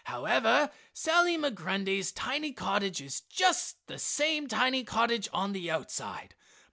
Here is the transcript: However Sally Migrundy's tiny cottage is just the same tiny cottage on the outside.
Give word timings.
However 0.05 0.71
Sally 0.93 1.37
Migrundy's 1.37 2.11
tiny 2.11 2.53
cottage 2.53 3.01
is 3.01 3.21
just 3.21 3.85
the 3.85 3.99
same 3.99 4.47
tiny 4.47 4.83
cottage 4.83 5.29
on 5.31 5.51
the 5.51 5.69
outside. 5.69 6.33